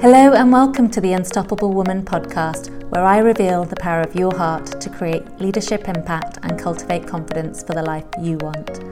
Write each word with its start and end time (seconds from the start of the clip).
Hello, 0.00 0.32
and 0.32 0.50
welcome 0.50 0.88
to 0.92 1.00
the 1.02 1.12
Unstoppable 1.12 1.74
Woman 1.74 2.02
podcast, 2.02 2.70
where 2.88 3.04
I 3.04 3.18
reveal 3.18 3.66
the 3.66 3.76
power 3.76 4.00
of 4.00 4.14
your 4.14 4.34
heart 4.34 4.80
to 4.80 4.88
create 4.88 5.38
leadership 5.38 5.90
impact 5.90 6.38
and 6.42 6.58
cultivate 6.58 7.06
confidence 7.06 7.62
for 7.62 7.74
the 7.74 7.82
life 7.82 8.06
you 8.18 8.38
want. 8.38 8.82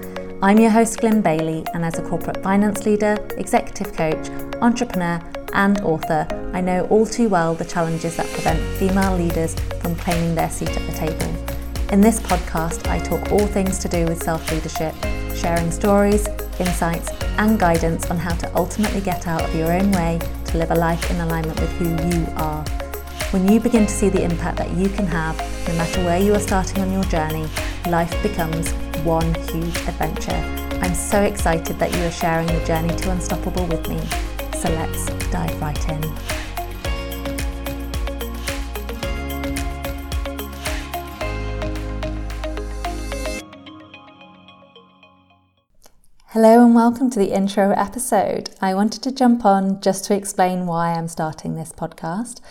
I'm 0.42 0.58
your 0.58 0.68
host, 0.68 1.00
Glin 1.00 1.22
Bayley, 1.22 1.64
and 1.72 1.82
as 1.82 1.98
a 1.98 2.02
corporate 2.02 2.42
finance 2.42 2.84
leader, 2.84 3.16
executive 3.38 3.94
coach, 3.94 4.28
entrepreneur, 4.60 5.18
and 5.54 5.80
author, 5.80 6.26
I 6.52 6.60
know 6.60 6.86
all 6.88 7.06
too 7.06 7.30
well 7.30 7.54
the 7.54 7.64
challenges 7.64 8.18
that 8.18 8.26
prevent 8.26 8.60
female 8.76 9.16
leaders 9.16 9.58
from 9.80 9.96
claiming 9.96 10.34
their 10.34 10.50
seat 10.50 10.76
at 10.76 10.86
the 10.86 10.92
table. 10.92 11.90
In 11.90 12.02
this 12.02 12.20
podcast, 12.20 12.86
I 12.86 12.98
talk 12.98 13.32
all 13.32 13.46
things 13.46 13.78
to 13.78 13.88
do 13.88 14.04
with 14.04 14.22
self 14.22 14.52
leadership, 14.52 14.94
sharing 15.34 15.70
stories, 15.70 16.26
insights, 16.60 17.08
and 17.38 17.58
guidance 17.58 18.10
on 18.10 18.18
how 18.18 18.34
to 18.34 18.56
ultimately 18.56 19.00
get 19.00 19.26
out 19.26 19.42
of 19.42 19.54
your 19.54 19.72
own 19.72 19.90
way 19.92 20.18
to 20.46 20.58
live 20.58 20.70
a 20.70 20.74
life 20.74 21.10
in 21.10 21.20
alignment 21.20 21.58
with 21.60 21.70
who 21.72 21.88
you 21.88 22.26
are. 22.36 22.62
When 23.30 23.50
you 23.50 23.60
begin 23.60 23.86
to 23.86 23.92
see 23.92 24.08
the 24.08 24.22
impact 24.22 24.58
that 24.58 24.70
you 24.72 24.88
can 24.88 25.06
have, 25.06 25.38
no 25.68 25.74
matter 25.74 26.04
where 26.04 26.18
you 26.18 26.34
are 26.34 26.40
starting 26.40 26.82
on 26.82 26.92
your 26.92 27.04
journey, 27.04 27.46
life 27.88 28.22
becomes 28.22 28.72
one 29.04 29.34
huge 29.34 29.76
adventure. 29.86 30.42
I'm 30.82 30.94
so 30.94 31.22
excited 31.22 31.78
that 31.78 31.94
you 31.94 32.02
are 32.04 32.10
sharing 32.10 32.46
the 32.46 32.64
journey 32.64 32.94
to 32.96 33.10
Unstoppable 33.10 33.66
with 33.66 33.88
me. 33.88 34.00
So 34.58 34.70
let's 34.70 35.06
dive 35.30 35.60
right 35.60 35.88
in. 35.88 36.47
Hello 46.32 46.62
and 46.62 46.74
welcome 46.74 47.08
to 47.08 47.18
the 47.18 47.34
intro 47.34 47.70
episode. 47.70 48.50
I 48.60 48.74
wanted 48.74 49.02
to 49.02 49.10
jump 49.10 49.46
on 49.46 49.80
just 49.80 50.04
to 50.04 50.14
explain 50.14 50.66
why 50.66 50.92
I'm 50.92 51.08
starting 51.08 51.54
this 51.54 51.72
podcast. 51.72 52.42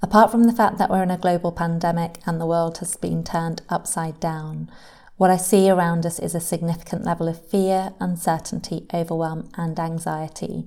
Apart 0.00 0.30
from 0.30 0.44
the 0.44 0.54
fact 0.54 0.78
that 0.78 0.88
we're 0.88 1.02
in 1.02 1.10
a 1.10 1.18
global 1.18 1.52
pandemic 1.52 2.20
and 2.24 2.40
the 2.40 2.46
world 2.46 2.78
has 2.78 2.96
been 2.96 3.22
turned 3.22 3.60
upside 3.68 4.18
down, 4.20 4.70
what 5.18 5.28
I 5.28 5.36
see 5.36 5.68
around 5.68 6.06
us 6.06 6.18
is 6.18 6.34
a 6.34 6.40
significant 6.40 7.04
level 7.04 7.28
of 7.28 7.46
fear, 7.46 7.92
uncertainty, 8.00 8.86
overwhelm, 8.94 9.50
and 9.58 9.78
anxiety. 9.78 10.64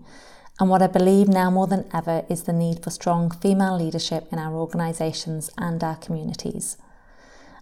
And 0.60 0.70
what 0.70 0.84
I 0.84 0.88
believe 0.88 1.28
now 1.28 1.50
more 1.50 1.66
than 1.66 1.90
ever 1.92 2.24
is 2.30 2.44
the 2.44 2.54
need 2.54 2.84
for 2.84 2.92
strong 2.92 3.32
female 3.32 3.80
leadership 3.80 4.28
in 4.32 4.38
our 4.38 4.54
organisations 4.54 5.50
and 5.58 5.84
our 5.84 5.96
communities. 5.96 6.78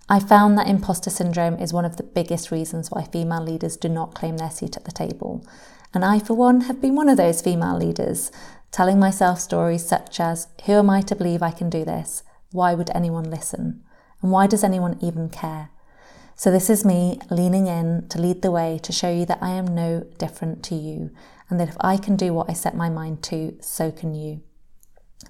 I 0.09 0.19
found 0.22 0.58
that 0.58 0.69
imposter 0.69 1.09
syndrome 1.09 1.59
is 1.59 1.73
one 1.73 1.83
of 1.83 1.97
the 1.97 2.03
biggest 2.03 2.50
reasons 2.50 2.89
why 2.89 3.03
female 3.03 3.44
leaders 3.44 3.75
do 3.75 3.89
not 3.89 4.16
claim 4.16 4.38
their 4.38 4.49
seat 4.49 4.77
at 4.77 4.86
the 4.86 4.91
table. 4.91 5.45
And 5.94 6.05
I, 6.05 6.19
for 6.19 6.33
one, 6.33 6.61
have 6.61 6.80
been 6.80 6.95
one 6.95 7.09
of 7.09 7.17
those 7.17 7.41
female 7.41 7.77
leaders, 7.77 8.31
telling 8.72 8.99
myself 8.99 9.39
stories 9.39 9.86
such 9.86 10.22
as 10.22 10.47
Who 10.66 10.73
am 10.73 10.89
I 10.89 11.02
to 11.02 11.16
believe 11.16 11.44
I 11.44 11.52
can 11.52 11.69
do 11.69 11.83
this? 11.83 12.23
Why 12.52 12.73
would 12.73 12.89
anyone 12.95 13.30
listen? 13.30 13.83
And 14.22 14.31
why 14.31 14.47
does 14.47 14.64
anyone 14.64 14.97
even 15.02 15.30
care? 15.30 15.72
So, 16.36 16.52
this 16.52 16.69
is 16.69 16.86
me 16.86 17.19
leaning 17.30 17.67
in 17.67 18.08
to 18.09 18.21
lead 18.21 18.44
the 18.44 18.52
way 18.52 18.80
to 18.83 18.94
show 18.94 19.11
you 19.11 19.25
that 19.25 19.42
I 19.42 19.49
am 19.49 19.75
no 19.75 20.05
different 20.17 20.64
to 20.66 20.75
you, 20.75 21.09
and 21.49 21.59
that 21.59 21.67
if 21.67 21.77
I 21.81 21.97
can 21.97 22.16
do 22.16 22.33
what 22.33 22.49
I 22.49 22.53
set 22.53 22.75
my 22.75 22.89
mind 22.89 23.23
to, 23.23 23.58
so 23.59 23.92
can 23.92 24.14
you. 24.14 24.42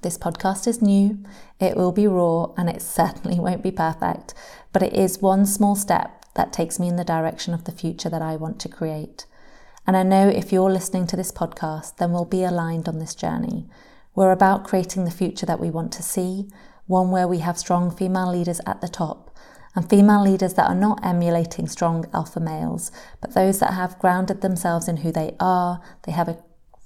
This 0.01 0.17
podcast 0.17 0.67
is 0.67 0.81
new, 0.81 1.17
it 1.59 1.75
will 1.75 1.91
be 1.91 2.07
raw, 2.07 2.51
and 2.57 2.69
it 2.69 2.81
certainly 2.97 3.39
won't 3.39 3.63
be 3.63 3.71
perfect, 3.71 4.33
but 4.71 4.83
it 4.83 4.93
is 4.93 5.21
one 5.21 5.45
small 5.45 5.75
step 5.75 6.25
that 6.35 6.53
takes 6.53 6.79
me 6.79 6.87
in 6.87 6.97
the 6.97 7.03
direction 7.03 7.53
of 7.53 7.63
the 7.63 7.71
future 7.71 8.09
that 8.09 8.21
I 8.21 8.35
want 8.35 8.59
to 8.59 8.69
create. 8.69 9.25
And 9.87 9.97
I 9.97 10.03
know 10.03 10.27
if 10.27 10.51
you're 10.51 10.69
listening 10.69 11.07
to 11.07 11.15
this 11.15 11.31
podcast, 11.31 11.97
then 11.97 12.11
we'll 12.11 12.25
be 12.25 12.43
aligned 12.43 12.87
on 12.87 12.99
this 12.99 13.15
journey. 13.15 13.67
We're 14.13 14.31
about 14.31 14.65
creating 14.65 15.05
the 15.05 15.11
future 15.11 15.45
that 15.45 15.59
we 15.59 15.69
want 15.69 15.91
to 15.93 16.03
see, 16.03 16.47
one 16.85 17.09
where 17.09 17.27
we 17.27 17.39
have 17.39 17.57
strong 17.57 17.89
female 17.89 18.31
leaders 18.31 18.61
at 18.65 18.81
the 18.81 18.87
top, 18.87 19.35
and 19.75 19.89
female 19.89 20.23
leaders 20.23 20.55
that 20.55 20.69
are 20.69 20.75
not 20.75 20.99
emulating 21.03 21.67
strong 21.67 22.05
alpha 22.13 22.39
males, 22.39 22.91
but 23.21 23.33
those 23.33 23.59
that 23.59 23.73
have 23.73 23.99
grounded 23.99 24.41
themselves 24.41 24.87
in 24.87 24.97
who 24.97 25.11
they 25.11 25.35
are, 25.39 25.81
they 26.03 26.11
have 26.11 26.27
a 26.27 26.43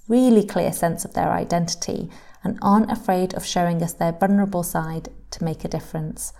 really 0.08 0.46
clear 0.46 0.72
sense 0.72 1.06
of 1.06 1.14
their 1.14 1.32
identity, 1.32 2.10
and 2.44 2.58
aren't 2.62 2.92
afraid 2.92 3.34
of 3.34 3.46
showing 3.46 3.82
us 3.84 3.94
their 3.94 4.12
vulnerable 4.12 4.64
side 4.64 5.10
to 5.32 5.44
make 5.44 5.64
a 5.64 5.70
difference. 5.70 6.34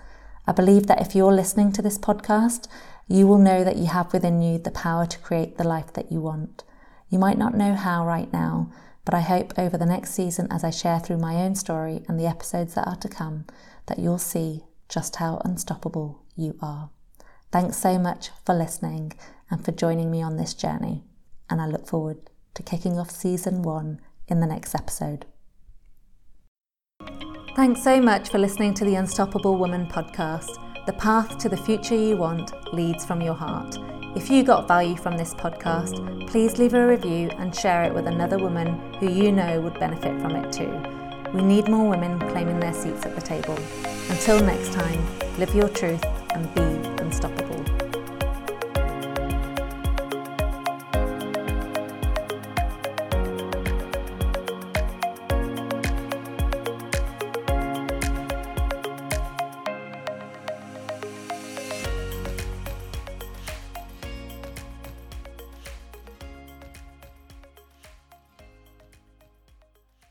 I 0.48 0.52
believe 0.52 0.88
that 0.88 1.02
if 1.02 1.16
you're 1.16 1.34
listening 1.34 1.72
to 1.74 1.82
this 1.82 1.98
podcast, 1.98 2.68
you 3.08 3.28
will 3.28 3.38
know 3.38 3.64
that 3.64 3.78
you 3.78 3.88
have 3.88 4.14
within 4.14 4.42
you 4.42 4.58
the 4.58 4.72
power 4.72 5.06
to 5.06 5.20
create 5.20 5.58
the 5.58 5.64
life 5.64 5.94
that 5.94 6.12
you 6.12 6.22
want. 6.22 6.64
You 7.10 7.20
might 7.20 7.38
not 7.38 7.56
know 7.56 7.76
how 7.76 8.06
right 8.06 8.32
now, 8.32 8.72
but 9.06 9.14
I 9.14 9.22
hope 9.22 9.54
over 9.58 9.78
the 9.78 9.86
next 9.86 10.14
season, 10.14 10.48
as 10.52 10.64
I 10.64 10.70
share 10.70 11.00
through 11.00 11.18
my 11.18 11.36
own 11.36 11.56
story 11.56 12.04
and 12.08 12.20
the 12.20 12.28
episodes 12.28 12.74
that 12.76 12.88
are 12.88 12.96
to 12.98 13.10
come, 13.10 13.46
that 13.88 14.00
you'll 14.00 14.18
see 14.18 14.64
just 14.90 15.18
how 15.18 15.42
unstoppable 15.44 16.24
you 16.36 16.58
are. 16.62 16.90
Thanks 17.52 17.78
so 17.78 17.98
much 17.98 18.30
for 18.46 18.56
listening 18.56 19.14
and 19.50 19.64
for 19.64 19.72
joining 19.72 20.10
me 20.10 20.22
on 20.22 20.38
this 20.38 20.54
journey, 20.54 21.04
and 21.50 21.62
I 21.62 21.68
look 21.68 21.88
forward 21.88 22.18
to 22.54 22.64
kicking 22.64 22.98
off 22.98 23.12
season 23.12 23.62
one 23.62 24.00
in 24.28 24.40
the 24.40 24.48
next 24.48 24.74
episode. 24.74 25.26
Thanks 27.54 27.84
so 27.84 28.00
much 28.00 28.30
for 28.30 28.38
listening 28.38 28.74
to 28.76 28.86
the 28.86 28.96
Unstoppable 28.96 29.58
Woman 29.58 29.86
podcast. 29.86 30.58
The 30.86 30.94
path 30.94 31.38
to 31.40 31.50
the 31.50 31.58
future 31.58 31.96
you 31.96 32.16
want 32.16 32.54
leads 32.74 33.04
from 33.04 33.20
your 33.20 33.34
heart. 33.34 33.78
If 34.16 34.30
you 34.30 34.42
got 34.42 34.70
value 34.70 34.96
from 34.96 35.18
this 35.18 35.34
podcast, 35.34 36.30
please 36.30 36.58
leave 36.58 36.74
a 36.74 36.88
review 36.88 37.30
and 37.40 37.54
share 37.54 37.84
it 37.84 37.94
with 37.94 38.08
another 38.08 38.38
woman 38.38 38.80
who 39.00 39.12
you 39.12 39.34
know 39.34 39.60
would 39.60 39.78
benefit 39.82 40.22
from 40.22 40.32
it 40.32 40.54
too. 40.54 40.72
We 41.34 41.42
need 41.42 41.68
more 41.68 41.90
women 41.90 42.20
claiming 42.30 42.62
their 42.62 42.74
seats 42.74 43.06
at 43.06 43.16
the 43.16 43.22
table. 43.22 43.58
Until 44.10 44.40
next 44.40 44.72
time, 44.72 45.06
live 45.38 45.54
your 45.54 45.68
truth 45.68 46.06
and 46.34 46.56
be 46.56 46.62
unstoppable. 47.04 47.51